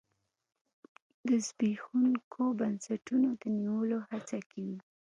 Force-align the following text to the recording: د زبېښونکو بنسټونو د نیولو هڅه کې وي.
د 1.27 1.29
زبېښونکو 1.47 2.43
بنسټونو 2.59 3.29
د 3.41 3.43
نیولو 3.59 3.97
هڅه 4.09 4.37
کې 4.49 4.59
وي. 4.69 4.79